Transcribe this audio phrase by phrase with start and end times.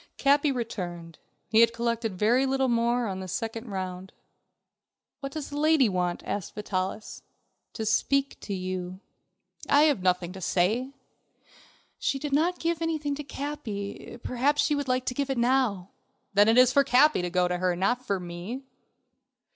[0.17, 1.19] Capi returned.
[1.47, 4.11] He had collected very little more on this second round.
[5.19, 7.21] "What does the lady want?" asked Vitalis.
[7.73, 8.99] "To speak to you."
[9.69, 10.93] "I have nothing to say."
[11.99, 15.91] "She did not give anything to Capi, perhaps she would like to give it now."
[16.33, 18.63] "Then it is for Capi to go to her, not for me."